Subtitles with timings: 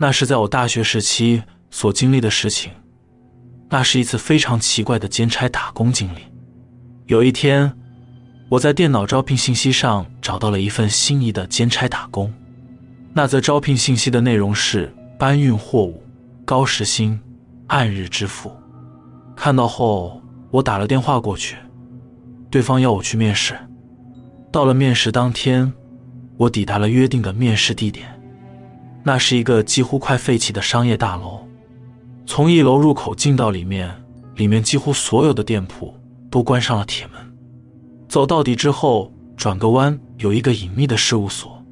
[0.00, 2.70] 那是在我大学时期所经历的事情。
[3.68, 6.20] 那是一次非常奇怪的兼差打工经历。
[7.06, 7.72] 有一天，
[8.48, 12.32] 我在电脑招聘信息上找到了一份心仪的兼差打工。
[13.12, 16.00] 那则招聘信息的内容是搬运货物，
[16.44, 17.18] 高时薪，
[17.66, 18.52] 按日支付。
[19.34, 21.56] 看到后，我打了电话过去，
[22.48, 23.58] 对方要我去面试。
[24.52, 25.72] 到了面试当天，
[26.36, 28.17] 我抵达了约定的面试地点，
[29.08, 31.40] 那是一个几乎快废弃的商业大楼。
[32.26, 33.90] 从一楼入口进到里面，
[34.34, 35.94] 里面几乎所有的店铺
[36.30, 37.14] 都关上了铁门。
[38.06, 41.64] 走到底之后，转个弯有一个隐秘的事务所，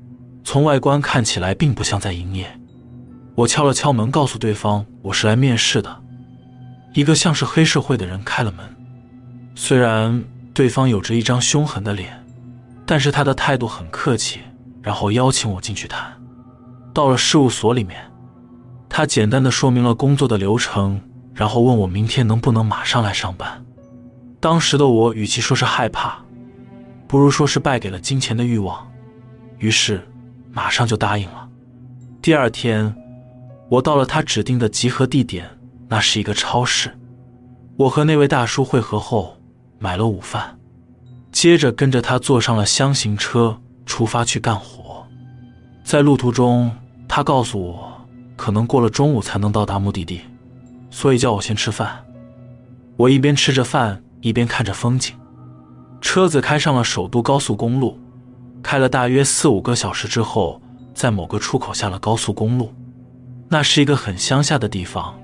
[0.44, 2.48] 从外观看起来并不像在营业。
[3.34, 5.94] 我敲了敲门，告诉对方我是来面试的。
[6.94, 8.64] 一个像是黑社会的人开了门，
[9.54, 12.18] 虽然对方有着一张凶狠的脸，
[12.86, 14.40] 但是他的态度很客气，
[14.80, 16.16] 然后邀请我进去谈。
[16.96, 18.10] 到了事务所里面。
[18.88, 20.98] 他简单的说明了工作的流程，
[21.34, 23.62] 然后问我明天能不能马上来上班。
[24.40, 26.16] 当时的我与其说是害怕，
[27.06, 28.90] 不如说是败给了金钱的欲望，
[29.58, 30.08] 于是
[30.50, 31.46] 马上就答应了。
[32.22, 32.96] 第二天，
[33.68, 35.46] 我到了他指定的集合地点，
[35.88, 36.96] 那是一个超市。
[37.76, 39.36] 我和那位大叔会合后，
[39.78, 40.58] 买了午饭，
[41.30, 45.06] 接着跟着他坐上了箱型车，出发去干活。
[45.84, 46.72] 在路途中，
[47.16, 47.92] 他告诉我。
[48.36, 50.20] 可能过了中午才能到达目的地，
[50.90, 52.04] 所以叫我先吃饭。
[52.98, 55.16] 我一边吃着饭，一边看着风景。
[56.02, 57.98] 车子开上了首都高速公路，
[58.62, 60.60] 开了大约四五个小时之后，
[60.92, 62.70] 在某个出口下了高速公路。
[63.48, 65.18] 那是一个很乡下的地方，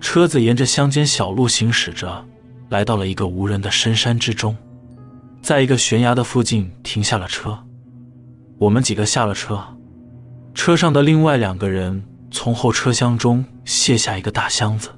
[0.00, 2.24] 车子沿着乡间小路行驶着，
[2.68, 4.56] 来到了一个无人的深山之中，
[5.42, 7.58] 在一个悬崖的附近停下了车。
[8.58, 9.60] 我们几个下了车，
[10.56, 12.02] 车上的另外两个人。
[12.28, 14.90] 从后车厢中卸下一个大箱子，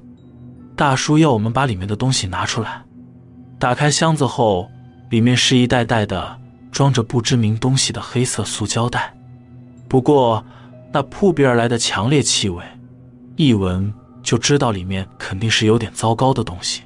[0.75, 2.83] 大叔要我们把里面的东西拿出来。
[3.59, 4.69] 打开箱子后，
[5.09, 6.37] 里面是一袋袋的
[6.71, 9.13] 装着不知名东西的黑色塑胶袋。
[9.87, 10.43] 不过，
[10.91, 12.63] 那扑鼻而来的强烈气味，
[13.37, 16.81] 一闻就知道里面肯定是有点糟糕的东西。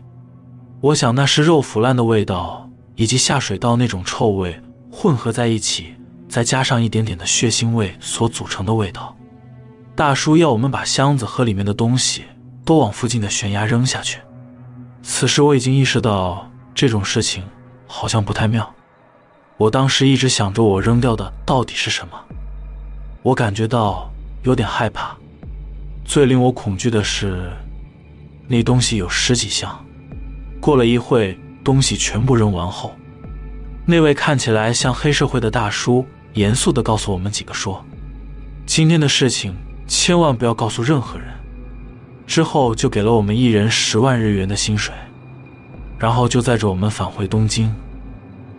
[0.82, 5.96] 我想那是肉腐烂的味道，以及下水道那种臭味混合在一起，
[6.34, 9.16] 再加上一点点的血腥味所组成的味道。
[9.96, 12.24] 大叔要我们把箱子和里面的东西
[12.66, 14.20] 都往附近的悬崖扔下去。
[15.04, 17.44] 此时我已经意识到这种事情
[17.86, 18.68] 好像不太妙。
[19.58, 22.20] 我当时一直想着我扔掉的到底是什么，
[23.22, 24.12] 我感觉到
[24.42, 25.16] 有点害怕。
[26.04, 27.48] 最令我恐惧的是，
[28.48, 29.86] 那东西有十几箱。
[30.60, 32.92] 过了一会，东西全部扔完后，
[33.86, 37.84] 那位看起来像黑社会的大叔严肃地告诉我们几个说
[38.66, 39.56] ：“今天的事情。”
[39.86, 41.28] 千万不要告诉任何人。
[42.26, 44.96] 之后就给了我们一人十万日元的薪水，
[46.00, 47.72] 然后就载着我们返回东京。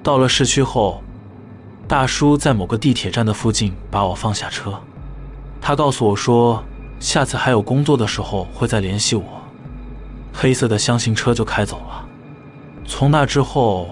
[0.03, 1.03] 到了市区后，
[1.89, 4.79] 大叔在某个地铁站的附近把我放下车。
[5.63, 6.63] 他告诉我说，
[7.01, 9.25] 下次还有工作的时候会再联系我。
[10.31, 12.07] 黑色的箱型车就开走了。
[12.87, 13.89] 从那之后，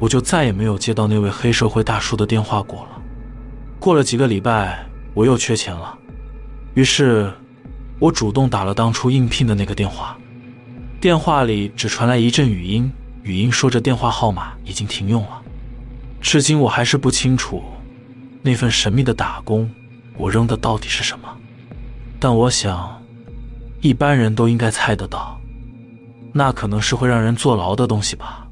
[0.00, 2.93] 我就再也没有接到那位黑社会大叔的电话过了。
[3.84, 5.94] 过了几个礼拜，我又缺钱了。
[6.72, 7.30] 于是，
[7.98, 10.16] 我主动打了当初应聘的那个电话，
[11.02, 12.90] 电话里只传来一阵语音，
[13.24, 15.42] 语音说着电话号码已经停用了。
[16.18, 17.62] 至今我还是不清楚，
[18.40, 19.70] 那份神秘的打工，
[20.16, 21.28] 我扔的到底是什么。
[22.18, 22.98] 但我想，
[23.82, 25.38] 一般人都应该猜得到，
[26.32, 28.43] 那可能是会让人坐牢的东西吧。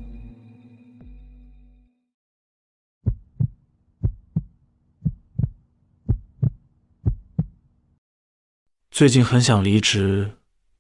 [8.93, 10.31] 最近很想离职，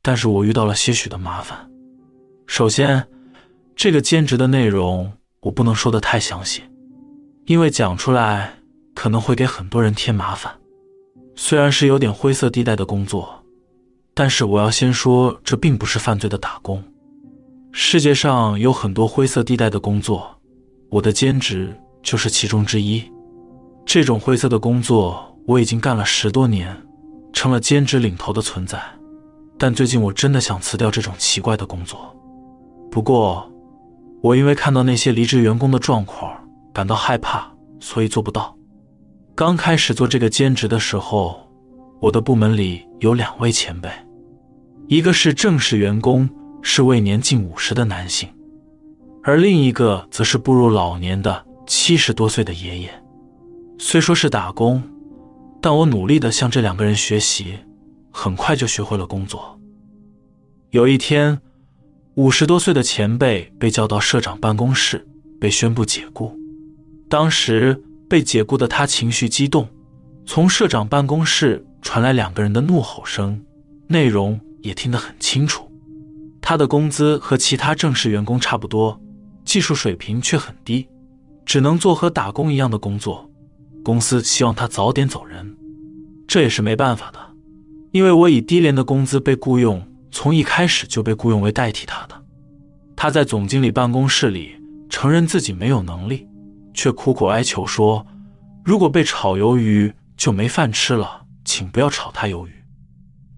[0.03, 1.70] 但是我遇到了些许的麻烦。
[2.47, 3.09] 首先，
[3.75, 5.11] 这个兼职的内容
[5.41, 6.62] 我不能说的太详细，
[7.47, 8.53] 因为讲出来
[8.94, 10.53] 可能会给很多人添麻烦。
[11.37, 13.43] 虽然是有点灰色地带的工作，
[14.12, 16.85] 但是我要先说，这并不是犯罪的打工。
[17.73, 20.38] 世界上有很多灰色地带的工作，
[20.91, 23.03] 我的兼职就是其中之一。
[23.87, 26.76] 这种灰色的工作我已经干了十多年。
[27.32, 28.81] 成了兼职领头的存在，
[29.58, 32.14] 但最近我真的想辞掉这种奇怪的工作。
[32.90, 33.50] 不过，
[34.20, 36.32] 我因为看到那些离职员工的状况
[36.73, 37.50] 感到害怕，
[37.81, 38.56] 所以做不到。
[39.34, 41.49] 刚开始做这个兼职的时候，
[42.00, 43.88] 我的部门里有两位前辈，
[44.88, 46.29] 一个是正式员工，
[46.61, 48.29] 是位年近五十的男性，
[49.23, 52.90] 而另一个则是步入老年的七十多岁的爷爷。
[53.79, 54.82] 虽说是打工。
[55.62, 57.56] 但我努力地向这两个人学习，
[58.11, 59.56] 很快就学会了工作。
[60.70, 61.41] 有一天，
[62.17, 65.06] 五十多岁的前辈被叫到社长办公室，
[65.41, 66.37] 被宣布解雇。
[67.09, 69.69] 当时被解雇的他情绪激动，
[70.26, 73.41] 从社长办公室传来两个人的怒吼声，
[73.87, 75.70] 内容也听得很清楚。
[76.41, 79.00] 他的工资和其他正式员工差不多，
[79.44, 80.88] 技术水平却很低，
[81.47, 83.31] 只能做和打工一样的工作。
[83.82, 85.56] 公司希望他早点走人，
[86.26, 87.19] 这也是没办法的，
[87.90, 92.23] 因为我以低廉的工资被雇佣，从一开始就被雇佣为代替他的。
[92.94, 94.52] 他在总经理办公室里
[94.88, 96.29] 承认自己没有能力，
[96.73, 98.06] 却苦苦哀求说
[98.64, 102.52] ：“如果被炒鱿鱼就没饭吃了，请不要炒他鱿鱼。”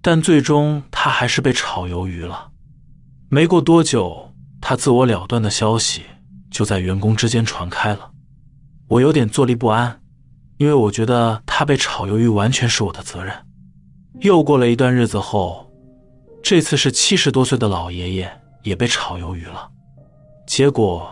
[0.03, 2.51] 但最终他还是被炒鱿鱼了。
[3.31, 6.03] 没过多久，他自我了断的消息
[6.51, 8.11] 就在员工之间传开了，
[8.89, 10.03] 我有点坐立不安。
[10.65, 13.35] 因为我觉得他被炒鱿鱼完全是我的责任。
[14.21, 15.71] 又过了一段日子后，
[16.43, 19.69] 这次是七十多岁的老爷爷也被炒鱿鱼了，
[20.47, 21.07] 结果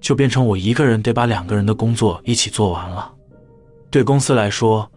[0.00, 3.12] 就变成我一个人得把两个人的工作一起做完了。
[3.90, 4.90] 对公司来说，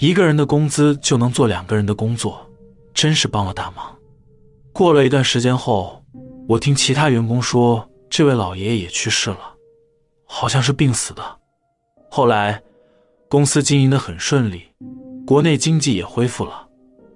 [0.00, 2.44] 一个人的工资就能做两个人的工作，
[2.92, 3.96] 真是帮了大忙。
[4.72, 6.02] 过了一段时间后，
[6.48, 9.54] 我听其他员工说，这位老爷爷也去世了，
[10.26, 11.22] 好像是病死的。
[12.10, 12.60] 后来。
[13.30, 14.62] 公司经营的很顺利，
[15.26, 16.66] 国内经济也恢复了。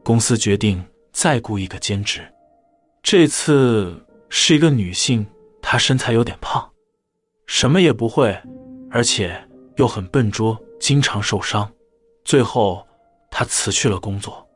[0.03, 2.21] 公司决定再雇一个兼职，
[3.03, 5.27] 这次是一个女性，
[5.63, 6.71] 她身材有点胖，
[7.47, 8.39] 什么也不会，
[8.91, 9.43] 而且
[9.77, 11.67] 又很笨拙，经常受伤。
[12.27, 12.87] 最后，
[13.31, 14.47] 她辞去了工作。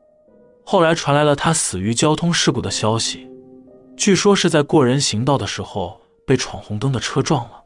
[0.63, 3.27] 后来传来了她死于交通事故的消息，
[3.95, 7.63] 据说是在过人行道的时候被闯红灯的车撞了。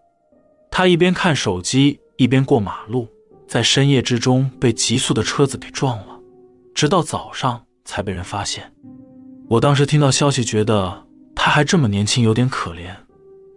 [0.70, 3.06] 她一边看手机，一边过马路。
[3.52, 6.18] 在深夜之中被急速的车子给撞了，
[6.74, 8.72] 直到早上才被人发现。
[9.50, 11.06] 我当时听到消息，觉得
[11.36, 12.96] 他还这么年轻，有点可怜，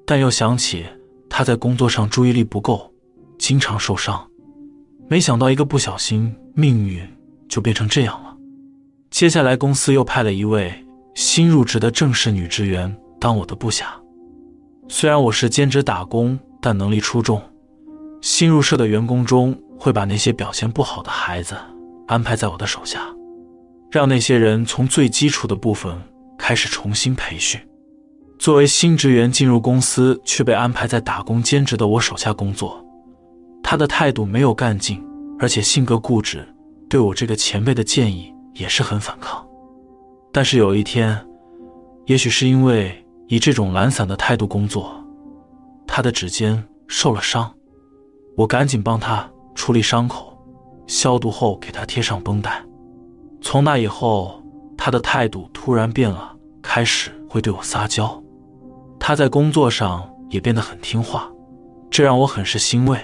[0.05, 0.85] 但又想起
[1.31, 2.93] 他在工作上注意力不够，
[3.38, 4.29] 经常受伤。
[5.06, 7.08] 没想到一个不小心，命运
[7.49, 8.37] 就变成这样了。
[9.12, 10.75] 接下来公司又派了一位
[11.14, 13.94] 新入职的正式女职员当我的部下，
[14.88, 17.41] 虽然我是兼职打工，但能力出众。
[18.24, 19.54] 新入社的员工中。
[19.76, 21.54] 会把那些表现不好的孩子
[22.06, 23.00] 安排在我的手下，
[23.90, 25.94] 让那些人从最基础的部分
[26.38, 27.60] 开始重新培训。
[28.38, 32.82] 作为新职员进入公司，却被安排在打工兼职的我手下工作。
[33.62, 35.04] 他的态度没有干劲，
[35.38, 36.48] 而且性格固执，
[36.88, 39.46] 对我这个前辈的建议也是很反抗。
[40.32, 41.22] 但是有一天，
[42.06, 44.94] 也许是因为以这种懒散的态度工作，
[45.86, 47.52] 他的指尖受了伤，
[48.36, 49.28] 我赶紧帮他。
[49.54, 50.36] 处理伤口，
[50.88, 52.60] 消毒后给他贴上绷带。
[53.40, 54.42] 从那以后，
[54.76, 58.20] 他的态度突然变了，开始会对我撒娇。
[58.98, 61.31] 他在工作上也变得很听话，
[61.88, 62.98] 这让我很是欣慰。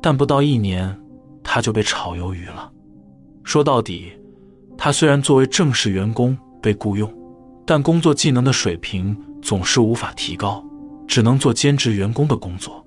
[0.00, 0.98] 但不到一年，
[1.44, 2.72] 他就被炒鱿鱼了。
[3.44, 4.10] 说到底，
[4.78, 7.12] 他虽然作为正式员工被雇佣，
[7.66, 10.64] 但工作技能的水平总是无法提高，
[11.06, 12.84] 只能做兼职员工的工作。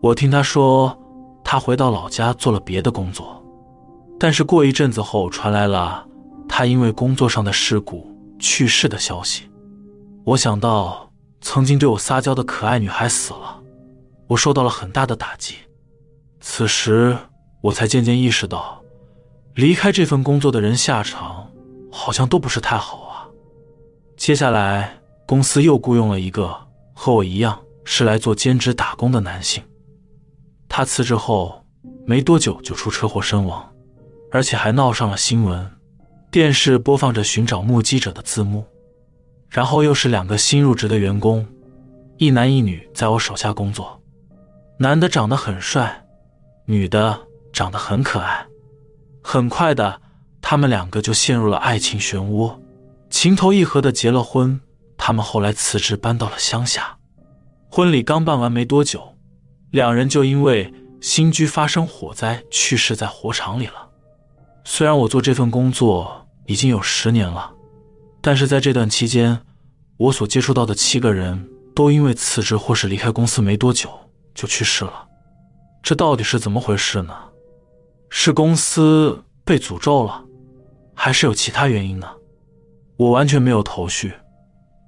[0.00, 0.96] 我听他说。
[1.42, 3.42] 他回到老家做了别的工作，
[4.20, 6.06] 但是过一阵子后传来了
[6.48, 8.06] 他因为工作上的事故
[8.38, 9.50] 去世的消息。
[10.24, 13.60] 我想到曾经对我撒娇的可爱女孩死了，
[14.28, 15.56] 我受到了很大的打击。
[16.40, 17.16] 此时
[17.62, 18.80] 我才渐渐意识到，
[19.54, 21.50] 离开这份工作的人下场
[21.90, 23.26] 好像都不是太好啊。
[24.16, 26.56] 接下来公司又雇佣了一个
[26.94, 29.60] 和我一样是来做兼职打工的男性。
[30.72, 31.66] 他辞职后
[32.06, 33.70] 没多久就出车祸身亡，
[34.30, 35.68] 而且还闹上了新闻，
[36.30, 38.64] 电视播放着寻找目击者的字幕。
[39.48, 41.44] 然后又是两个新入职的员工，
[42.18, 44.00] 一男一女，在我手下工作。
[44.78, 46.04] 男的长得很帅，
[46.66, 47.18] 女的
[47.52, 48.46] 长得很可爱。
[49.22, 50.00] 很快的，
[50.40, 52.56] 他们两个就陷入了爱情漩涡，
[53.10, 54.60] 情投意合的结了婚。
[54.96, 56.96] 他们后来辞职搬到了乡下，
[57.68, 59.09] 婚礼刚办完没多久。
[59.70, 63.88] 两人就因为新居发生火灾去世在火场里了。
[64.64, 67.52] 虽然我做这份工作已经有十年了，
[68.20, 69.40] 但是在这段期间，
[69.96, 73.88] 我所接触到的七个人都因为辞职或是离开公司没多久
[74.34, 75.06] 就去世了。
[75.82, 77.14] 这到底是怎么回事呢？
[78.10, 80.24] 是公司被诅咒了，
[80.94, 82.08] 还是有其他原因呢？
[82.96, 84.12] 我完全没有头绪。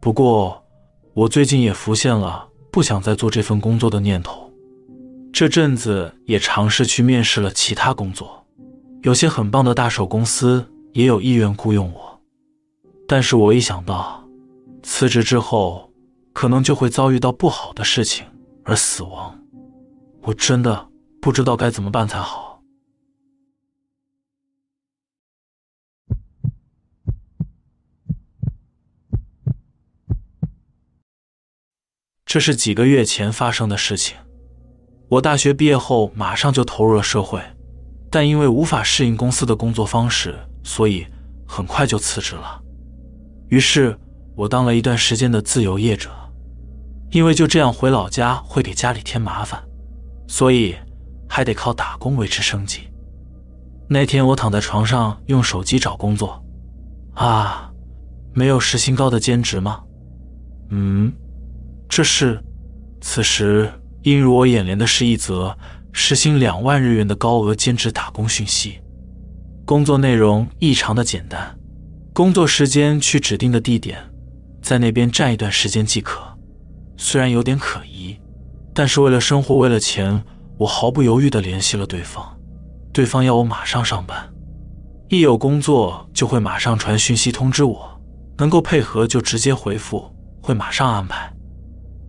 [0.01, 0.63] 不过，
[1.15, 4.52] 我最近也浮现了不想再做这份工作的念头。
[5.33, 8.47] 这阵子也尝试去面试了其他工作，
[9.03, 12.21] 有些很棒的大手公司也有意愿雇佣我，
[13.09, 14.29] 但是我一想到
[14.83, 15.91] 辞职之后
[16.35, 18.27] 可能就会遭遇到不好的事情
[18.63, 19.43] 而死亡，
[20.21, 20.89] 我真的
[21.21, 22.63] 不知道该怎么办才好。
[32.27, 34.17] 这是几个月前发生的事情。
[35.13, 37.39] 我大学毕业后马上就投入了社会，
[38.11, 41.07] 但因为无法适应公司的工作方式，所以
[41.47, 42.59] 很快就辞职了。
[43.49, 43.95] 于是，
[44.35, 46.09] 我当了一段时间的自由业者。
[47.11, 49.63] 因为就这样回老家会给家里添麻烦，
[50.27, 50.75] 所以
[51.29, 52.89] 还得靠打工维持生计。
[53.91, 56.43] 那天我躺在床上用手机找工作，
[57.13, 57.71] 啊，
[58.33, 59.83] 没有时薪高的兼职吗？
[60.71, 61.13] 嗯，
[61.87, 62.43] 这是。
[63.03, 63.71] 此时
[64.03, 65.57] 映入我眼帘的是一则
[65.93, 68.81] 时薪两万日元的高额兼职打工讯息，
[69.65, 71.57] 工作内容异常的简单。
[72.13, 73.99] 工作时间去指定的地点，
[74.61, 76.21] 在那边站一段时间即可。
[76.97, 78.17] 虽然有点可疑，
[78.75, 80.23] 但是为了生活，为了钱，
[80.59, 82.39] 我毫不犹豫地联系了对方。
[82.93, 84.29] 对方要我马上上班，
[85.09, 88.01] 一有工作就会马上传讯息通知我，
[88.37, 91.33] 能够配合就直接回复，会马上安排。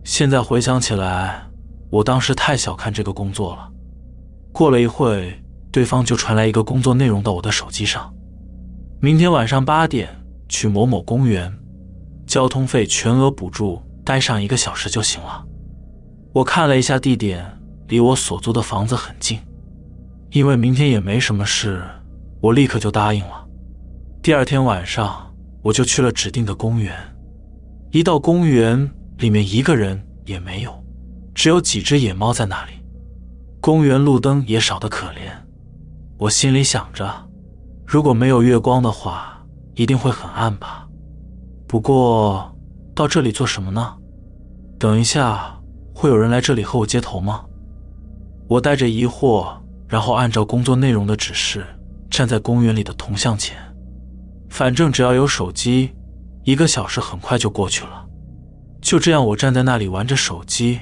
[0.04, 1.43] 现在回想起来，
[1.94, 3.70] 我当时太小看这个工作了。
[4.50, 5.32] 过了一会，
[5.70, 8.12] 对方就传来一个工作内容到我的手机上。
[9.00, 10.08] 明天晚上八点
[10.48, 11.56] 去某某公园，
[12.26, 15.46] 交通费全额补助，待上一个小时就行了。
[16.32, 17.46] 我看了一下地点，
[17.86, 19.38] 离我所租的房子很近。
[20.32, 21.80] 因为明天也没什么事，
[22.40, 23.46] 我立刻就答应了。
[24.20, 25.32] 第二天晚上，
[25.62, 26.92] 我就去了指定的公园。
[27.92, 30.83] 一到公园，里面一个人也没有，
[31.34, 32.72] 只有几只野猫在那里。
[33.60, 35.32] 公园路灯也少得可怜。
[36.18, 37.28] 我心里想着。
[37.86, 40.86] 如果没有月光的话，一定会很暗吧。
[41.66, 42.54] 不过
[42.94, 43.94] 到这里做什么呢？
[44.78, 45.58] 等一下
[45.94, 47.44] 会有人来这里和我接头吗？
[48.48, 49.54] 我带着疑惑，
[49.88, 51.64] 然后按照工作内容的指示，
[52.10, 53.56] 站在公园里的铜像前。
[54.50, 55.92] 反正只要有手机，
[56.44, 58.06] 一个小时很快就过去了。
[58.80, 60.80] 就这样，我站在那里玩着手机，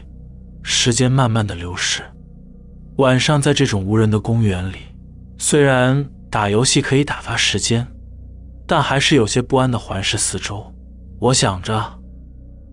[0.63, 2.03] 时间慢慢的流逝。
[2.97, 4.77] 晚上在这种无人的公园里，
[5.39, 6.09] 虽然……
[6.33, 7.87] 打游戏可以打发时间，
[8.67, 10.65] 但还是有些不安的环视四周。
[11.21, 11.85] 我想着，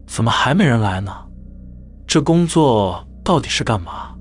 [0.08, 1.13] 怎么还没人来呢？
[2.08, 4.15] 这工作到底是干嘛？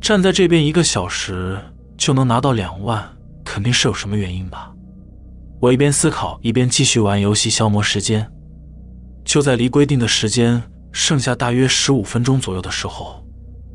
[0.00, 1.58] 站在这边一个小时
[1.96, 3.04] 就能拿到两万，
[3.44, 4.72] 肯定是有什么原因吧。
[5.60, 8.30] 我一边思考，一边继续玩游戏消磨时间。
[9.24, 13.26] 就在离规定的时间剩下大约十五分钟左右的时候，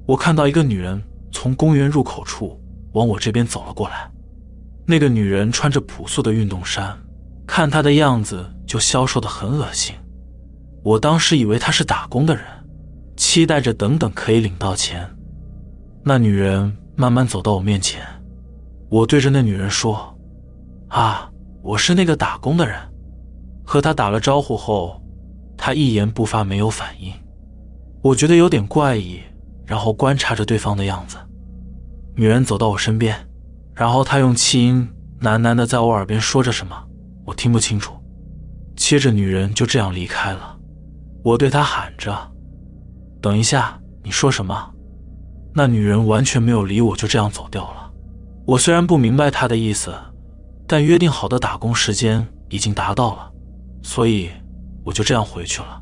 [0.05, 2.57] 我看到一个女人从公园入口处
[2.93, 4.09] 往我这边走了过来。
[4.85, 6.97] 那个女人穿着朴素的运动衫，
[7.45, 9.93] 看她的样子就消瘦的很恶心。
[10.83, 12.45] 我当时以为她是打工的人，
[13.17, 15.09] 期待着等等可以领到钱。
[16.03, 18.01] 那女人慢慢走到我面前，
[18.89, 20.17] 我对着那女人说
[20.87, 21.29] ：“啊，
[21.61, 22.77] 我是那个打工的人。”
[23.65, 25.01] 和她打了招呼后，
[25.57, 27.11] 他一言不发，没有反应。
[28.01, 29.19] 我觉得有点怪异，
[29.65, 31.17] 然后观察着对方的样子。
[32.15, 33.15] 女人走到我身边。
[33.75, 34.89] 然后他用气音
[35.21, 36.75] 喃喃的在我耳边说着什么，
[37.25, 37.93] 我听不清楚。
[38.75, 40.57] 接着女人就这样离开了。
[41.23, 42.31] 我对她喊着
[43.21, 44.71] ：“等一下，你说什么？”
[45.53, 47.91] 那女人完全没有理我，就这样走掉了。
[48.47, 49.93] 我虽然不明白她的意思，
[50.65, 53.31] 但约定好的打工时间已经达到了，
[53.83, 54.31] 所以
[54.87, 55.81] 我就这样回去了。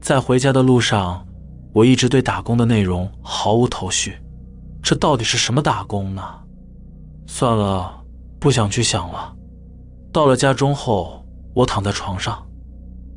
[0.00, 1.26] 在回家的路上，
[1.72, 4.16] 我一直对打工的内容毫无头绪。
[4.80, 6.22] 这到底是什么打工呢？
[7.26, 8.04] 算了，
[8.38, 9.34] 不想去想了。
[10.12, 12.46] 到了家中后，我躺在床上，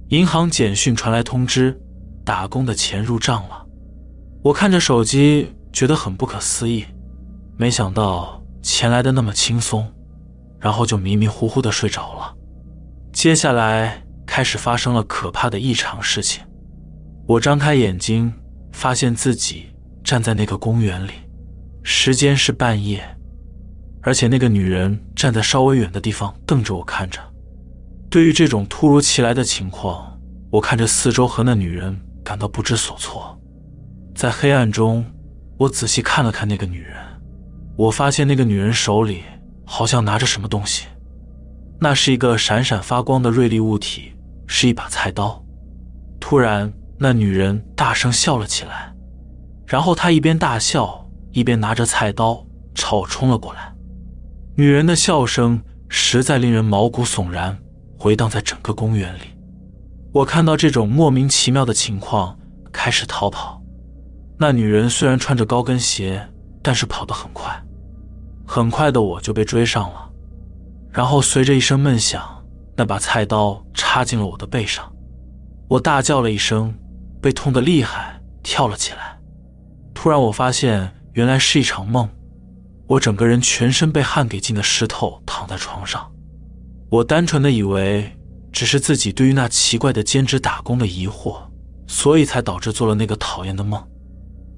[0.10, 1.80] 银行简讯传来通知，
[2.24, 3.64] 打工的钱入账了。
[4.42, 6.84] 我看着手机，觉得很不可思议，
[7.58, 9.88] 没想到钱来的那么轻松，
[10.60, 12.36] 然后就迷迷糊糊的睡着了。
[13.14, 16.44] 接下来开始发生了可怕的异常事情。
[17.28, 18.34] 我张开眼睛，
[18.72, 19.68] 发现自己
[20.04, 21.12] 站在那个公园里，
[21.84, 23.04] 时间是半夜。
[24.02, 27.20] 而且那个女人站在稍微远的地方瞪着我看着。
[28.10, 30.20] 对于这种突如其来的情况，
[30.52, 33.36] 我看着四周和那女人感到不知所措。
[34.14, 35.04] 在黑暗中，
[35.58, 36.96] 我仔细看了看那个女人，
[37.76, 39.24] 我发现那个女人手里
[39.66, 40.86] 好像拿着什么东西，
[41.80, 44.14] 那是一个闪闪发光的锐利物体，
[44.48, 45.44] 是一把菜刀。
[46.20, 48.94] 突然，那女人大声笑了起来，
[49.68, 53.74] 然后她一边大笑，一边拿着菜刀朝我冲了过来。
[54.56, 57.58] 女人的笑声实在令人毛骨悚然，
[58.00, 59.22] 回荡在整个公园里。
[60.14, 62.40] 我看到这种莫名其妙的情况，
[62.72, 63.62] 开始逃跑。
[64.38, 66.30] 那女人虽然穿着高跟鞋，
[66.64, 67.62] 但是跑得很快，
[68.48, 70.10] 很快的我就被追上了。
[70.92, 72.45] 然后随着一声闷响，
[72.78, 74.92] 那把菜刀插进了我的背上，
[75.68, 76.74] 我大叫了一声，
[77.22, 79.18] 被痛得厉害，跳了起来。
[79.94, 82.10] 突然我发现，原来是一场梦。
[82.88, 86.12] 我整个人全身被汗给浸得湿透，躺在床上。
[86.90, 88.16] 我单纯的以为
[88.52, 91.42] 只是自己对于那奇怪的兼职打工的疑惑，
[91.88, 93.82] 所以才导致做了那个讨厌的梦。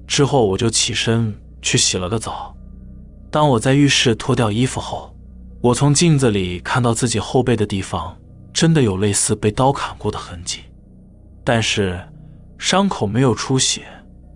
[0.06, 2.54] 之后我就起身去洗了个澡。
[3.30, 5.14] 当我在浴室脱掉衣服后，
[5.60, 8.16] 我从镜子里看到自己后背的地方
[8.52, 10.60] 真的有类似被刀砍过的痕迹，
[11.42, 12.00] 但是
[12.58, 13.82] 伤口没有出血，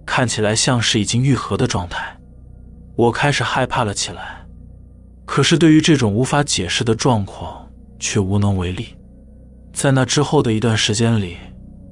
[0.05, 2.17] 看起来像是已经愈合的状态。
[2.97, 4.45] 我开始害怕了起来，
[5.25, 7.69] 可是对于这种无法解释的状况
[8.01, 8.89] 却无能为力。
[9.73, 11.37] 在那之后的一段时间里，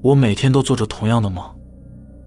[0.03, 1.45] 我每天都做着同样的梦，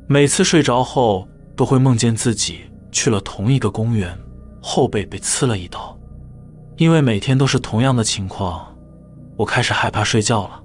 [0.07, 2.61] 每次睡着后都会梦见自己
[2.93, 4.17] 去了同一个公园，
[4.61, 5.97] 后背被刺了一刀。
[6.77, 8.75] 因为每天都是同样的情况，
[9.37, 10.63] 我开始害怕睡觉了，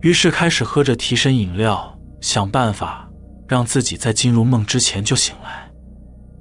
[0.00, 3.08] 于是开始喝着提神饮料，想办法
[3.48, 5.70] 让自己在进入梦之前就醒来。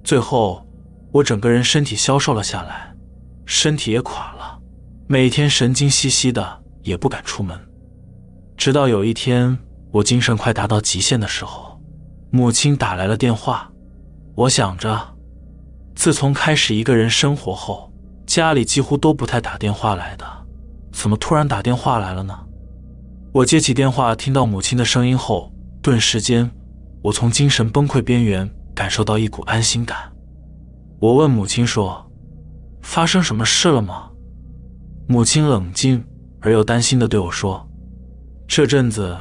[0.04, 0.66] 最后。
[1.14, 2.96] 我整个人身体消瘦了下来，
[3.46, 4.58] 身体也垮了，
[5.08, 7.60] 每天神经兮兮的，也不敢出门。
[8.56, 9.60] 直到有一天，
[9.92, 11.78] 我精神快达到极限的时候，
[12.30, 13.70] 母亲打来了电话。
[14.36, 15.18] 我想着，
[15.96, 17.91] 自从开始一个人生活后，
[18.32, 20.26] 家里几乎都不太打电话来的，
[20.94, 22.34] 怎么突然打电话来了呢？
[23.34, 26.50] 我接起电话，听到母亲的声音后，顿时间，
[27.02, 29.98] 我从精神崩溃边缘感受到一股安心感。
[31.02, 32.10] 我问母亲说
[32.82, 34.10] ：“发生什么事了吗？”
[35.10, 36.02] 母亲冷静
[36.40, 37.68] 而又担心的对我说
[38.48, 39.14] ：“这阵子，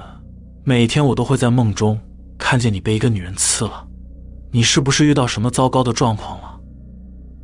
[0.63, 1.99] 每天我都会在梦中
[2.39, 3.89] 看见你被一个女人刺了，
[4.53, 6.47] 你是不是遇到什么糟糕的状况了？”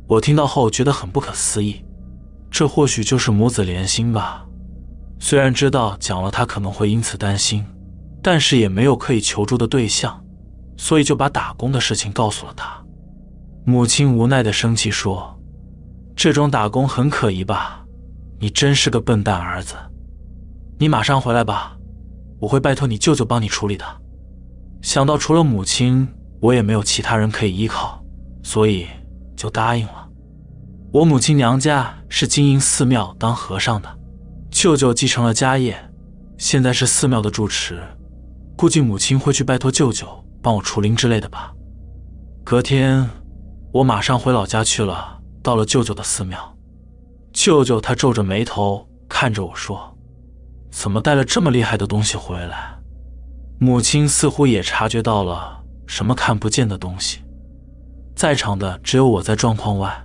[0.07, 1.83] 我听到后觉得很不可思议，
[2.49, 4.45] 这或许就是母子连心吧。
[5.19, 7.65] 虽然知道讲了他可能会因此担心，
[8.21, 10.23] 但是也没有可以求助的对象，
[10.77, 12.81] 所以就把打工的事情告诉了他。
[13.65, 15.37] 母亲无奈的生气说
[16.15, 17.83] ：“这种打工很可疑吧？
[18.39, 19.75] 你真是个笨蛋儿子！
[20.79, 21.77] 你马上回来吧，
[22.39, 23.83] 我会拜托你舅舅帮你处理的。”
[24.81, 26.07] 想到除了母亲，
[26.39, 28.01] 我也没有其他人可以依靠，
[28.41, 28.87] 所以
[29.37, 30.09] 就答应了。
[30.91, 33.97] 我母亲娘家是经营寺庙当和尚的，
[34.51, 35.77] 舅舅继承了家业，
[36.37, 37.81] 现在是寺庙的住持，
[38.57, 40.07] 估计母亲会去拜托舅舅
[40.41, 41.53] 帮我除灵之类的吧。
[42.43, 43.09] 隔天。
[43.73, 45.19] 我马上回老家去了。
[45.43, 46.57] 到了舅舅的寺庙，
[47.31, 49.95] 舅舅他皱着眉头看着我说
[50.71, 52.75] ：“怎么带了这么厉害的东西回来？”
[53.59, 57.19] 母亲似乎也察觉到了什么看不见的东西。
[58.17, 59.95] 在场的只有我在状况外。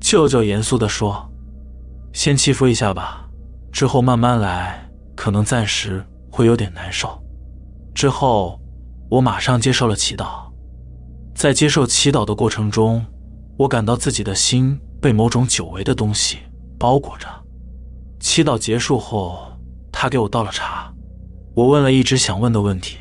[0.00, 1.28] 舅舅严肃地说
[2.14, 3.28] ：“先祈福一下吧，
[3.72, 7.20] 之后慢慢来，可能暂时会有点难受。”
[7.92, 8.60] 之后，
[9.10, 10.48] 我马上接受了祈祷。
[11.34, 13.04] 在接受祈祷的过程中，
[13.56, 16.38] 我感到自己的心被某种久违的东西
[16.78, 17.26] 包裹着。
[18.20, 19.40] 祈祷结束后，
[19.90, 20.94] 他给我倒了茶。
[21.56, 22.96] 我问了一直想问的问题：“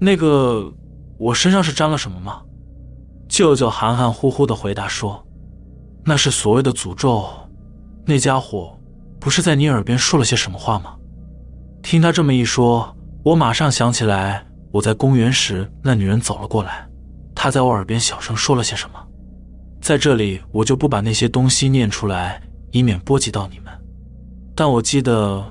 [0.00, 0.72] 那个，
[1.18, 2.42] 我身上是沾了什么吗？”
[3.32, 5.26] 舅舅含含糊糊的回答说
[6.04, 7.24] ：“那是所谓的诅咒。
[8.04, 8.78] 那家伙
[9.18, 10.94] 不是在你耳边说了些什么话吗？”
[11.82, 16.86] 听他这么一说，我马上想起来，我在公园时，那女人走了过来。
[17.34, 19.02] 他在我耳边小声说了些什么，
[19.80, 22.38] 在这里我就不把那些东西念出来，
[22.70, 23.72] 以免波及到你们。
[24.54, 25.42] 但我记得，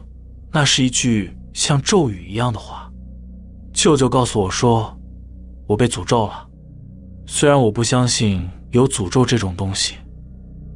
[0.51, 2.91] 那是一句像咒语一样的话。
[3.73, 4.95] 舅舅告诉我说，
[5.65, 6.47] 我被诅咒了。
[7.25, 9.95] 虽然我不相信有诅咒这种东西，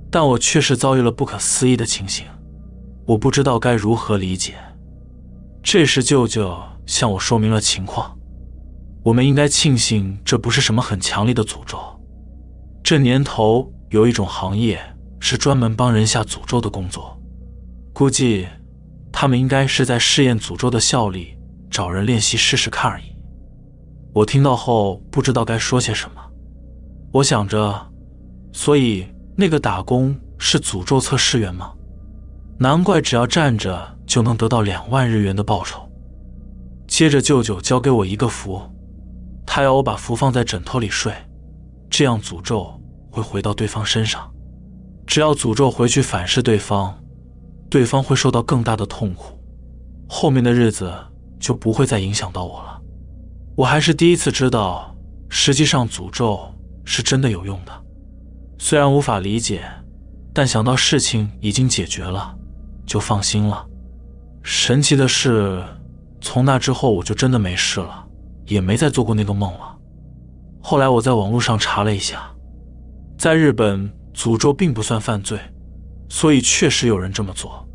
[0.09, 2.25] 但我确实遭遇了不可思议的情形。
[3.05, 4.55] 我不知道该如何理解。
[5.61, 8.17] 这时，舅舅向我说明了情况。
[9.03, 11.77] 我们应该庆幸这不是什么很强力的诅咒。
[12.83, 14.79] 这年头有一种行业
[15.19, 17.19] 是专门帮人下诅咒的工作，
[17.93, 18.47] 估计
[19.11, 21.37] 他们应该是在试验诅咒的效力，
[21.69, 23.05] 找人练习试试看而已。
[24.13, 26.21] 我听到后不知道该说些什么。
[27.15, 27.73] 我想着，
[28.51, 31.71] 所以那个打工是诅咒测试员吗？
[32.59, 35.89] 难怪只要站着就能得到两万日元的报酬。
[36.89, 38.61] 接着舅舅交给我一个符。
[39.45, 41.13] 他要我把符放在枕头里睡，
[41.89, 42.77] 这样诅咒
[43.09, 44.29] 会回到对方身上。
[45.07, 47.01] 只要诅咒回去反噬对方，
[47.69, 49.39] 对方会受到更大的痛苦，
[50.09, 50.93] 后面的日子
[51.39, 52.81] 就不会再影响到我了。
[53.55, 54.93] 我还是第一次知道，
[55.29, 56.53] 实际上诅咒
[56.85, 57.71] 是真的有用的。
[58.57, 59.65] 虽然无法理解，
[60.33, 62.33] 但想到事情已经解决了，
[62.85, 63.65] 就放心了。
[64.43, 65.63] 神奇的是，
[66.21, 68.05] 从那之后我就真的没事了，
[68.45, 69.77] 也没再做过那个梦了。
[70.61, 72.31] 后来我在网络上查了一下，
[73.17, 75.39] 在日本诅咒并不算犯罪，
[76.09, 77.67] 所以确实有人这么做，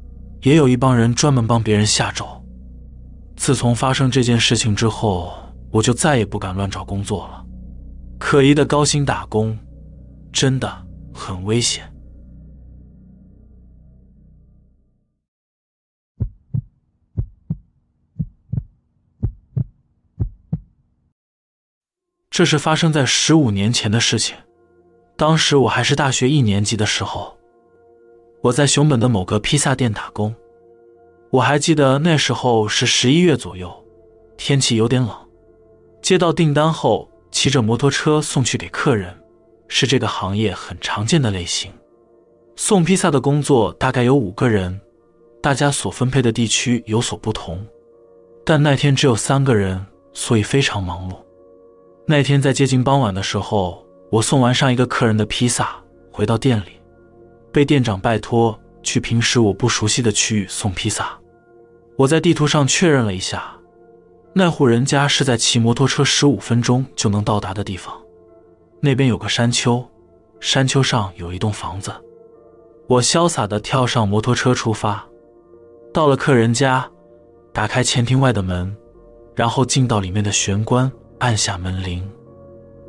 [0.42, 2.26] 也有一帮人专门帮别人下咒。
[3.36, 5.32] 自从发生这件事情之后，
[5.70, 7.44] 我就再也不敢乱找工作了。
[8.20, 9.58] 可疑的高薪打工。
[10.32, 11.92] 真的很危险。
[22.30, 24.36] 这是发生在十五年前的事情，
[25.16, 27.36] 当时我还是大学一年级的时候，
[28.40, 30.32] 我在熊本的某个披萨店打工。
[31.32, 33.84] 我还记得那时候是十一月左右，
[34.36, 35.10] 天气有点冷。
[36.00, 39.16] 接到订单后，骑着摩托车送去给客人。
[39.72, 41.72] 是这个行业很常见的类型。
[42.56, 44.80] 送披萨的工作大概有五个人，
[45.40, 47.64] 大家所分配的地区有所不同。
[48.44, 51.14] 但那天只有三个人，所以非常忙碌。
[52.04, 55.76] 那天在接近傍晚的时候，我送完上一个客人的披萨，
[56.10, 56.80] 回到店里，
[57.52, 61.16] 被店长拜托去平时我不熟悉的区域送披萨。
[61.96, 63.56] 我在地图上确认了一下，
[64.32, 67.94] 那户人家是在骑摩托车十五分钟就能到达的地方。
[68.80, 69.84] 那边有个山丘，
[70.38, 71.92] 山丘上有一栋房子。
[72.86, 75.04] 我潇洒地跳上摩托车出发，
[75.92, 76.88] 到了客人家，
[77.52, 78.76] 打开前厅外的门，
[79.34, 82.08] 然后进到里面的玄关，按下门铃。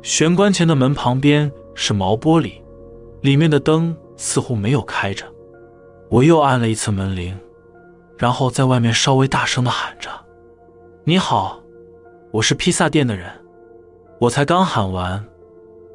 [0.02, 2.54] 玄关前的门旁边是毛玻璃，
[3.20, 5.24] 里面的灯似乎没有开着。
[6.08, 7.38] 我又按了一次门铃，
[8.18, 10.10] 然后在外面稍微大声地喊着
[11.04, 11.60] ：“你好，
[12.30, 13.28] 我是披萨店的人。”
[14.20, 15.24] 我才刚喊完。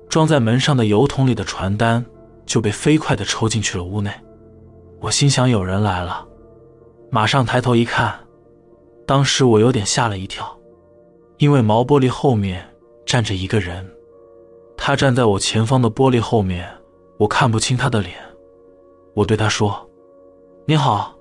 [0.10, 2.06] 装在门上的油桶里的传单
[2.46, 4.12] 就被飞快地抽进去了屋内。
[5.00, 6.28] 我心想有人来了，
[7.10, 8.20] 马上抬头一看，
[9.06, 10.58] 当时我有点吓了一跳，
[11.38, 12.68] 因为毛玻璃后面
[13.06, 13.90] 站着一个人，
[14.76, 16.70] 他站在我前方的玻璃后面，
[17.18, 18.16] 我看不清他的脸。
[19.14, 19.90] 我对他说
[20.68, 21.16] ：“你好，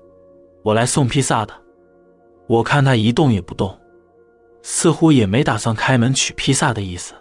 [0.63, 1.53] 我来送披萨的。”
[2.47, 3.77] 我看他一动也不动，
[4.61, 7.13] 似乎也没打算开门取披萨的意思。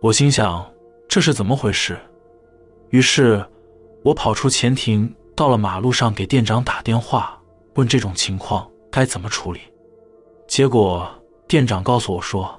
[0.00, 0.70] 我心想。
[1.08, 1.98] 这是怎么回事？
[2.88, 3.44] 于是，
[4.02, 7.38] 我跑出前庭，到了马路上给店长打电话，
[7.74, 9.60] 问这种情况该怎么处理。
[10.48, 11.06] 结果
[11.46, 12.58] 店长告诉我说：“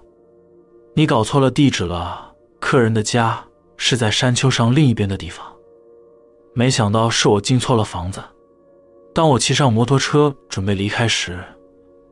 [0.93, 3.43] 你搞错了地址了，客人的家
[3.75, 5.43] 是在山丘上另一边的地方。”
[6.53, 8.21] 没想到是我进错了房子。
[9.15, 11.43] 当我骑上摩托车准备离开时，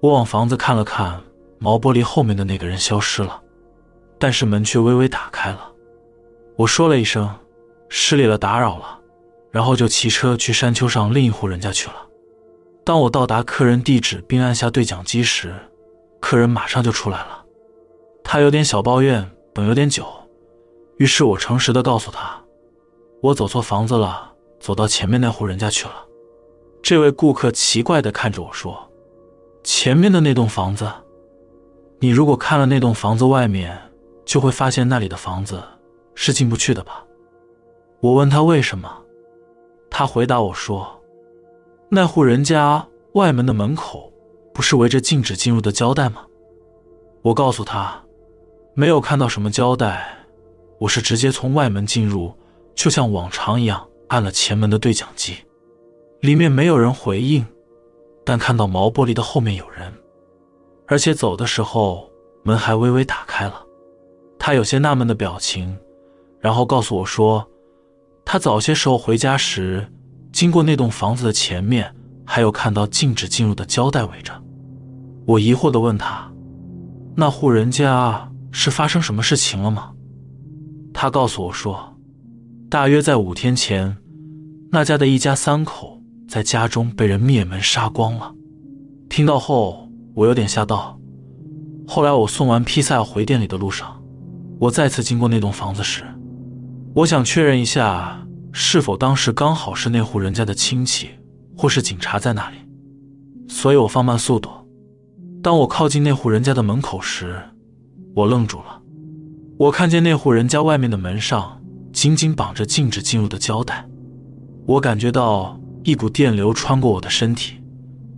[0.01, 1.21] 我往房子看了看，
[1.59, 3.39] 毛玻璃后面的那个人消失了，
[4.17, 5.71] 但是门却微微打开了。
[6.55, 7.29] 我说了一声
[7.87, 8.99] “失礼了，打扰了”，
[9.51, 11.95] 然后就骑车去山丘上另一户人家去了。
[12.83, 15.53] 当我到达客人地址并按下对讲机时，
[16.19, 17.45] 客人马上就出来了。
[18.23, 20.03] 他有点小抱怨，等有点久，
[20.97, 22.41] 于是我诚实的告诉他
[23.21, 25.93] ：“我走错房子了，走到前面那户人家去了。”
[26.81, 28.89] 这位顾客奇怪的看着我说
[29.63, 30.91] ：“前面的那栋房子？
[31.99, 33.77] 你如果看了那栋房子外面，
[34.25, 35.61] 就会发现那里的房子。”
[36.13, 37.05] 是进不去的吧？
[38.01, 39.01] 我问他为什么，
[39.89, 41.01] 他回答我说
[41.89, 44.11] ：“那户人家外门的门口
[44.53, 46.25] 不是围着禁止进入的胶带吗？”
[47.23, 48.03] 我告诉他，
[48.73, 50.05] 没有看到什么胶带，
[50.79, 52.33] 我是直接从外门进入，
[52.75, 55.37] 就像往常一样按了前门的对讲机，
[56.19, 57.43] 里面没有人回应，
[58.23, 59.91] 但看到毛玻璃的后面有人，
[60.87, 62.09] 而且走的时候
[62.43, 63.65] 门还微微打开了。
[64.37, 65.77] 他有些纳闷的表情。
[66.39, 67.47] 然后告诉我说，
[68.25, 69.87] 他早些时候回家时，
[70.33, 74.33] 经过那栋房子的前面，还有看到禁止进入的胶带围着。
[75.27, 76.33] 我疑惑地问他
[77.15, 79.91] ：“那户人家是发生什么事情了吗？”
[80.91, 81.95] 他告诉我说，
[82.71, 83.95] 大约在五天前，
[84.71, 86.00] 那家的一家三口
[86.31, 88.33] 在家中被人灭门杀光了。
[89.09, 90.97] 听到后，我有点吓到。
[91.85, 94.01] 后来我送完披萨回店里的路上，
[94.57, 96.05] 我再次经过那栋房子时。
[96.95, 101.09] 我想确认一下，是否当时刚好是那户人家的亲戚
[101.57, 102.55] 或是警察在那里，
[103.49, 104.49] 所以我放慢速度。
[105.43, 107.41] 当我靠近那户人家的门口时，
[108.15, 108.81] 我愣住了。
[109.57, 113.85] 我看见那户人家外面的门上紧紧绑着禁止进入的胶带，
[114.65, 117.55] 我感觉到一股电流穿过我的身体，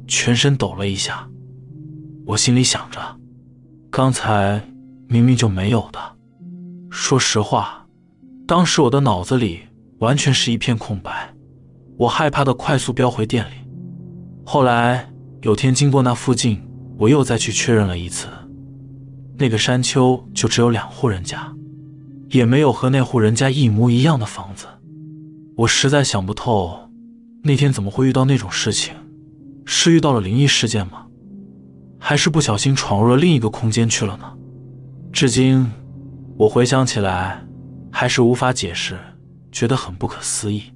[0.06, 1.30] 全身抖了一下。
[2.26, 3.00] 我心里想着，
[3.90, 4.62] 刚才
[5.08, 6.00] 明明就没有的。
[6.90, 7.88] 说实话，
[8.46, 9.62] 当时我的脑子里
[10.00, 11.34] 完全是一片空白。
[11.98, 13.54] 我害怕的快速飙回店里。
[14.46, 15.10] 后来
[15.42, 16.62] 有天经过那附近，
[16.98, 18.28] 我又再去确认了一次。
[19.38, 21.54] 那个山丘就只有两户人家，
[22.30, 24.66] 也没有和那户人家一模一样的房子。
[25.56, 26.83] 我实在想不透，
[27.46, 28.96] 那天怎么会遇到那种事情？
[29.66, 31.08] 是遇到了灵异事件吗？
[32.00, 34.38] 还是不小心闯入了另一个空间去了呢？
[35.12, 35.70] 至今，
[36.38, 37.46] 我回想起来
[37.92, 38.98] 还是无法解释，
[39.52, 40.72] 觉得很不可思议。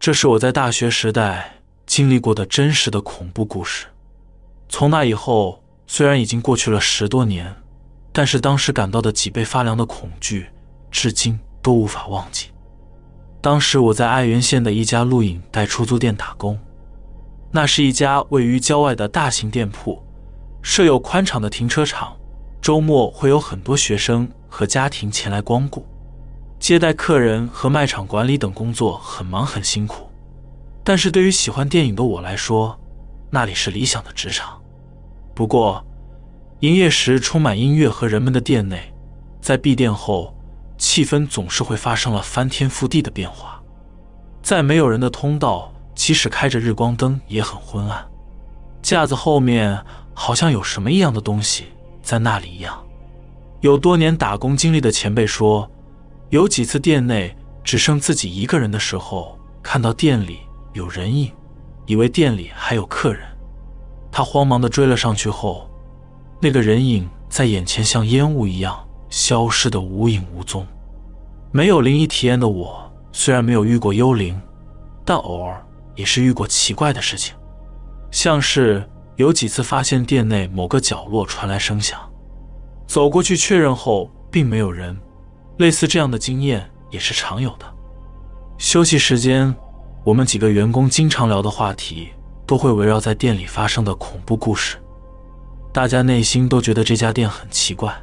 [0.00, 3.86] 这是我在大学时代经历过的真实的恐怖故事。
[4.68, 7.54] 从那以后，虽然已经过去了十多年，
[8.12, 10.48] 但是当时感到的脊背发凉的恐惧，
[10.90, 12.48] 至今都无法忘记。
[13.40, 16.58] 当时我在爱媛县的一家录影带出租店打工，
[17.52, 20.02] 那是一家位于郊外的大型店铺，
[20.60, 22.16] 设有宽敞的停车场，
[22.60, 25.86] 周末会有很多学生和家庭前来光顾。
[26.58, 30.10] 接待客人和卖场管理等工作很忙很辛苦，
[30.82, 32.76] 但是对于喜欢电影的我来说，
[33.30, 34.60] 那里是理想的职场。
[35.36, 35.84] 不过，
[36.60, 38.90] 营业时充满音乐和人们的店内，
[39.38, 40.34] 在闭店后，
[40.78, 43.62] 气氛总是会发生了翻天覆地的变化。
[44.40, 48.02] 在没有人的通道，即使开着日光灯也很昏暗。
[48.80, 49.78] 架子后面
[50.14, 51.66] 好像有什么异样的东西
[52.02, 52.82] 在那里一样。
[53.60, 55.70] 有多年打工经历的前辈说。
[56.30, 60.40] 有几次店内只剩自己一个人的时候，看到店里
[60.72, 61.30] 有人影，
[61.86, 63.22] 以为店里还有客人，
[64.16, 65.68] 他慌忙的追了上去后，
[66.40, 70.66] 那个人影在眼前像烟雾一样消失的无影无踪。
[71.52, 74.40] 没有灵异体验的我，虽然没有遇过幽灵，
[75.04, 75.62] 但偶尔
[75.94, 77.34] 也是遇过奇怪的事情，
[78.10, 82.00] 像是有几次发现店内某个角落传来声响，
[82.86, 84.98] 走过去确认后，并没有人。
[85.58, 87.66] 类似这样的经验也是常有的。
[88.56, 89.54] 休息时间，
[90.04, 92.08] 我们几个员工经常聊的话题
[92.46, 94.76] 都会围绕在店里发生的恐怖故事。
[95.72, 97.94] 大家内心都觉得这家店很奇怪，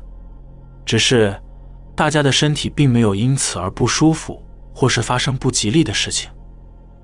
[0.86, 1.36] 只是
[1.96, 4.44] 大家的身体并没有因此而不舒服，
[4.76, 6.30] 或是发生不吉利的事情。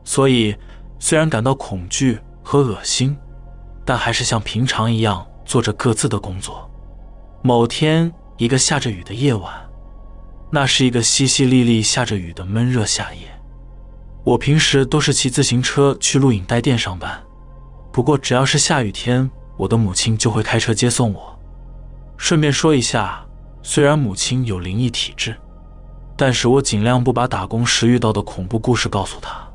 [0.04, 0.56] 所以，
[1.00, 3.18] 虽然感到恐惧和恶心，
[3.86, 6.70] 但还是像平常一样做着各自的工作。
[7.42, 9.54] 某天，一个下着雨的夜晚。
[10.52, 13.22] 那是一个淅淅沥沥下着雨的闷热夏夜。
[14.24, 17.22] 我平时都是骑自行车去录影带店上班，
[17.92, 21.40] 不过只要是下雨天，我的母亲就会开车接送我。
[22.18, 23.26] 顺便说一下，
[23.62, 25.36] 虽然母亲有灵异体质，
[26.16, 29.48] 但是我尽量不把打工时遇到的恐怖故事告诉她，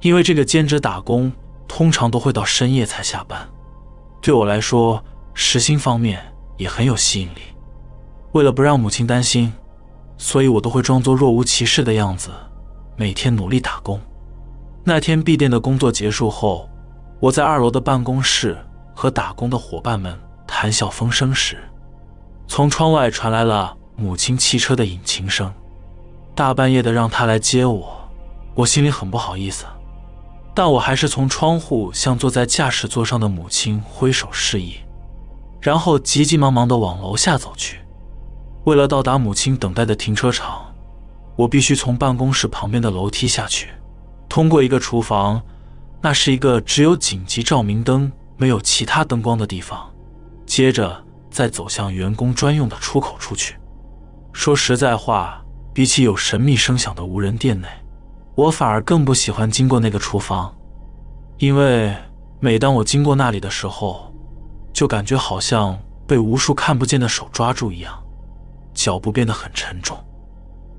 [0.00, 1.32] 因为这个兼职打工
[1.66, 3.48] 通常都会到深夜才下班，
[4.20, 5.02] 对我来说
[5.34, 6.20] 时薪方面
[6.56, 7.40] 也很有吸引力。
[8.32, 9.52] 为了不让母亲担心。
[10.20, 12.30] 所以我都会装作若无其事的样子，
[12.96, 14.00] 每天努力打工。
[14.82, 16.68] 那天闭店的工作结束后，
[17.20, 18.56] 我在二楼的办公室
[18.94, 21.58] 和打工的伙伴们谈笑风生时，
[22.46, 25.52] 从窗外传来了母亲汽车的引擎声。
[26.36, 28.08] 大半夜的让她来接我，
[28.54, 29.64] 我心里很不好意思，
[30.54, 34.76] 但我还是从窗户向坐在驾驶座上的母亲挥手示意，
[35.60, 37.80] 然后急急忙忙地往楼下走去。
[38.62, 40.72] 为了到达母亲等待的停车场，
[41.34, 43.70] 我必须从办公室旁边的楼梯下去，
[44.28, 45.42] 通过一个厨房，
[46.00, 49.88] 那是一个只有紧急照明灯、没有其他灯光的地方。
[50.46, 53.56] 接着再走向员工专用的出口出去。
[54.32, 57.68] 说实在话，比起有神秘声响的无人店内，
[58.34, 60.54] 我反而更不喜欢经过那个厨房，
[61.38, 61.94] 因为
[62.40, 64.14] 每当我经过那里的时候，
[64.72, 68.02] 就感觉好像被无数看不见的手抓住一样。
[68.72, 69.98] 脚步变得很沉重，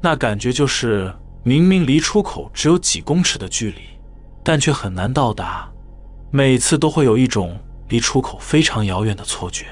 [0.02, 3.82] 那感觉就是明明离出口只有几公尺的距离，
[4.44, 5.70] 但却很难到达。
[6.32, 9.66] 每次都会有一种离出口非常遥远的错觉。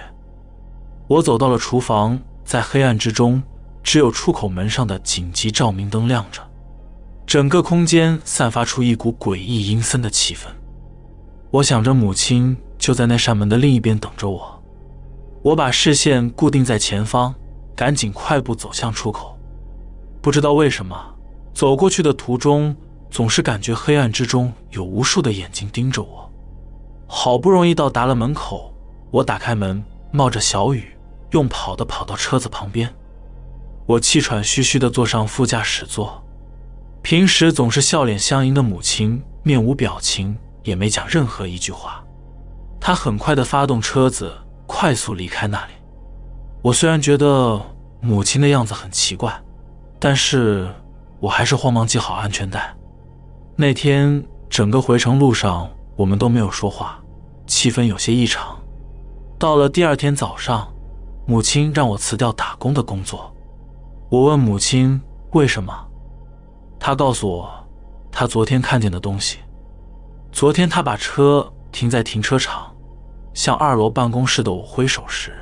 [1.08, 3.42] 我走到了厨房，在黑暗之中，
[3.84, 6.42] 只有出口门上的紧急照明灯亮着，
[7.26, 10.48] 整个空间散发出一股诡异阴森的气氛。
[11.52, 14.64] 我想着母亲就在那扇门的另一边等着我，
[15.44, 17.34] 我把视线固定在前方。
[17.76, 19.38] 赶紧快步走向出口，
[20.20, 20.98] 不知道为什么，
[21.54, 22.76] 走过去的途中
[23.10, 26.32] 总是感觉黑暗之中有无数的眼睛盯着我。
[27.08, 28.74] 好不容易到达了门口，
[29.12, 30.96] 我打开门，冒着小雨，
[31.32, 32.94] 用跑的跑到车子旁边。
[33.86, 36.22] 我气喘吁吁地坐上副驾驶座。
[37.02, 42.04] 平时总是笑脸相迎的母亲面无表情，也没讲任何一句话。
[42.82, 44.34] 她很快地发动车子，
[44.66, 45.72] 快速离开那里。
[46.62, 47.62] 我虽然觉得
[48.02, 49.34] 母亲的样子很奇怪，
[49.98, 50.70] 但是
[51.22, 52.76] 我还是慌忙系好安全带。
[53.60, 57.02] 那天整个回程路上，我们都没有说话，
[57.48, 58.56] 气氛有些异常。
[59.40, 60.72] 到了第二天早上，
[61.26, 63.36] 母亲让我辞掉打工的工作。
[64.10, 65.74] 我问母亲为什么。
[66.80, 67.50] 她告诉我，
[68.12, 69.40] 她昨天看见的东西。
[70.32, 72.72] 昨天她把车停在停车场，
[73.34, 75.34] 向二楼办公室的我挥手时，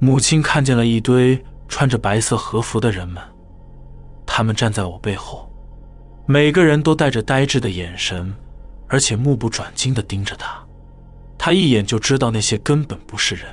[0.00, 3.22] 母亲看见了一堆穿着白色和服的人们。
[4.26, 5.49] 他们站在我背后，
[6.26, 8.34] 每个人都带着呆滞的眼神，
[8.88, 10.60] 而且目不转睛地盯着他。
[11.36, 13.46] 他一眼就知道那些根本不是人。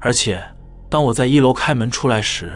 [0.00, 0.42] 而且，
[0.88, 2.52] 当我在一楼开门出来时，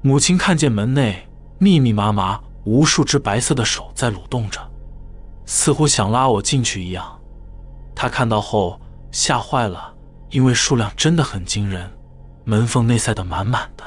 [0.00, 2.40] 母亲看见门内密密麻麻。
[2.64, 4.60] 无数只白色的手在蠕动着，
[5.44, 7.20] 似乎想拉我进去一样。
[7.92, 9.92] 他看到后吓坏了，
[10.30, 11.90] 因为数量真的很惊人，
[12.44, 13.82] 门缝内塞得满满的。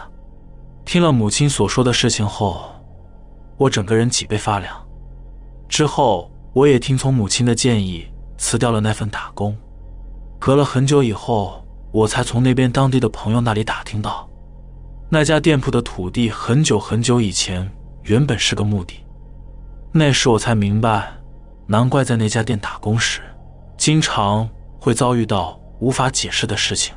[0.84, 2.75] 听了母亲所说的事情后，
[3.58, 4.76] 我整个人脊背发凉。
[5.68, 8.06] 之后，我也听从母亲的建议，
[8.38, 9.56] 辞掉了那份打工。
[10.40, 14.30] 隔了很久以后，我才从那边当地的朋友那里打听到，
[15.10, 17.70] 那家店铺的土地很久很久以前。
[18.04, 19.04] 原本是个墓地，
[19.92, 21.12] 那时我才明白，
[21.66, 23.20] 难怪在那家店打工时，
[23.78, 24.48] 经常
[24.80, 26.94] 会遭遇到无法解释的事情。